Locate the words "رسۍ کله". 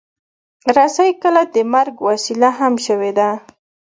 0.75-1.41